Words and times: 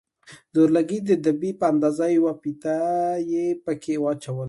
د 0.53 0.55
اورلګيت 0.63 1.03
د 1.07 1.11
دبي 1.25 1.51
په 1.59 1.65
اندازه 1.71 2.05
يوه 2.17 2.33
فيته 2.41 2.75
يې 3.31 3.45
پکښې 3.65 3.95
واچوله. 3.99 4.39